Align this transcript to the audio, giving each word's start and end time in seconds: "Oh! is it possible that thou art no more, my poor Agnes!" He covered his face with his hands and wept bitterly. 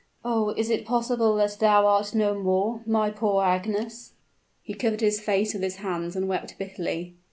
"Oh! 0.25 0.49
is 0.57 0.71
it 0.71 0.83
possible 0.83 1.35
that 1.35 1.59
thou 1.59 1.85
art 1.85 2.15
no 2.15 2.33
more, 2.33 2.81
my 2.87 3.11
poor 3.11 3.43
Agnes!" 3.43 4.13
He 4.63 4.73
covered 4.73 5.01
his 5.01 5.19
face 5.21 5.53
with 5.53 5.61
his 5.61 5.75
hands 5.75 6.15
and 6.15 6.27
wept 6.27 6.57
bitterly. 6.57 7.17